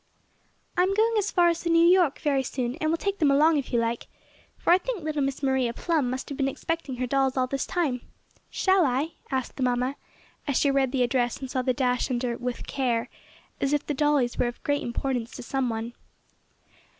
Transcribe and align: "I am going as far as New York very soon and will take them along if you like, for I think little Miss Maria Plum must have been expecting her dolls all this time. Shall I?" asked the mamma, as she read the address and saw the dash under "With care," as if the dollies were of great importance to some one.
"I 0.75 0.81
am 0.81 0.95
going 0.95 1.13
as 1.19 1.29
far 1.29 1.49
as 1.49 1.63
New 1.63 1.85
York 1.85 2.17
very 2.21 2.41
soon 2.41 2.75
and 2.77 2.89
will 2.89 2.97
take 2.97 3.19
them 3.19 3.29
along 3.29 3.57
if 3.57 3.71
you 3.71 3.77
like, 3.79 4.07
for 4.57 4.73
I 4.73 4.79
think 4.79 5.03
little 5.03 5.21
Miss 5.21 5.43
Maria 5.43 5.73
Plum 5.75 6.09
must 6.09 6.27
have 6.29 6.39
been 6.39 6.47
expecting 6.47 6.95
her 6.95 7.05
dolls 7.05 7.37
all 7.37 7.45
this 7.45 7.67
time. 7.67 8.01
Shall 8.49 8.83
I?" 8.83 9.09
asked 9.29 9.57
the 9.57 9.61
mamma, 9.61 9.97
as 10.47 10.57
she 10.57 10.71
read 10.71 10.91
the 10.91 11.03
address 11.03 11.37
and 11.37 11.51
saw 11.51 11.61
the 11.61 11.71
dash 11.71 12.09
under 12.09 12.35
"With 12.35 12.65
care," 12.65 13.09
as 13.59 13.73
if 13.73 13.85
the 13.85 13.93
dollies 13.93 14.39
were 14.39 14.47
of 14.47 14.63
great 14.63 14.81
importance 14.81 15.33
to 15.33 15.43
some 15.43 15.69
one. 15.69 15.93